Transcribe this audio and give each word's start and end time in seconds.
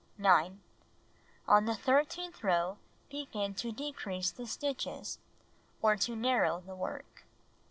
9. 0.17 0.61
On 1.47 1.65
the 1.65 1.75
thirteenth 1.75 2.43
row 2.43 2.79
begin 3.11 3.53
to 3.53 3.71
decrease 3.71 4.31
the 4.31 4.47
stitches, 4.47 5.19
or 5.79 5.95
to 5.95 6.15
narrow 6.15 6.59
the 6.59 6.73
work. 6.75 7.25